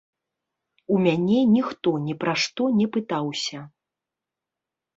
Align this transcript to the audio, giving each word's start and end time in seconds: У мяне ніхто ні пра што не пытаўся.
У 0.95 0.97
мяне 1.07 1.39
ніхто 1.57 1.93
ні 2.07 2.17
пра 2.25 2.33
што 2.47 2.63
не 2.81 2.87
пытаўся. 2.99 3.59